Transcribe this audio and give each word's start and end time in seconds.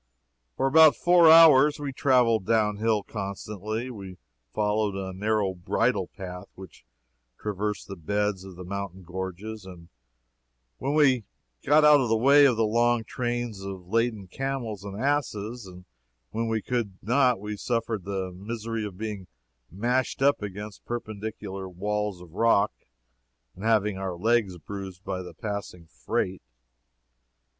For 0.57 0.65
about 0.65 0.95
four 0.95 1.29
hours 1.29 1.77
we 1.79 1.93
traveled 1.93 2.43
down 2.47 2.77
hill 2.77 3.03
constantly. 3.03 3.91
We 3.91 4.17
followed 4.51 4.95
a 4.95 5.13
narrow 5.15 5.53
bridle 5.53 6.07
path 6.07 6.47
which 6.55 6.83
traversed 7.37 7.87
the 7.87 7.95
beds 7.95 8.43
of 8.43 8.55
the 8.55 8.63
mountain 8.63 9.03
gorges, 9.03 9.63
and 9.63 9.89
when 10.79 10.95
we 10.95 11.17
could 11.21 11.25
we 11.61 11.67
got 11.67 11.85
out 11.85 11.99
of 11.99 12.09
the 12.09 12.17
way 12.17 12.45
of 12.45 12.57
the 12.57 12.65
long 12.65 13.03
trains 13.03 13.61
of 13.61 13.89
laden 13.89 14.25
camels 14.25 14.83
and 14.83 14.99
asses, 14.99 15.67
and 15.67 15.85
when 16.31 16.47
we 16.47 16.63
could 16.63 16.97
not 17.03 17.39
we 17.39 17.55
suffered 17.55 18.03
the 18.03 18.31
misery 18.31 18.83
of 18.83 18.97
being 18.97 19.27
mashed 19.69 20.23
up 20.23 20.41
against 20.41 20.83
perpendicular 20.83 21.69
walls 21.69 22.21
of 22.21 22.33
rock 22.33 22.71
and 23.53 23.63
having 23.63 23.99
our 23.99 24.15
legs 24.15 24.57
bruised 24.57 25.03
by 25.03 25.21
the 25.21 25.35
passing 25.35 25.85
freight. 25.85 26.41